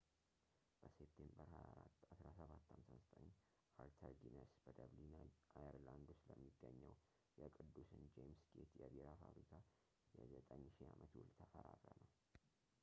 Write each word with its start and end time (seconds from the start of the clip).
በሴፕቴምበር 0.83 1.49
24 1.55 2.05
1759 2.13 3.43
አርተር 3.83 4.13
ጊነስ 4.21 4.53
በደብሊን 4.63 5.13
አየርላንድ 5.63 6.07
ውስጥ 6.13 6.25
ለሚገኘው 6.31 6.93
የቅዱስን 7.41 8.05
ጄምስ 8.15 8.41
ጌት 8.55 8.73
የቢራ 8.83 9.11
ፋብሪካ 9.23 9.53
የ9,000 10.33 10.89
አመት 10.95 11.13
ውል 11.19 11.29
ተፈራረመ 11.41 12.01